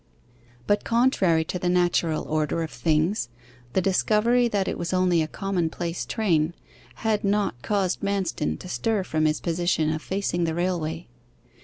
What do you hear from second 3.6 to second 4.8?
the discovery that it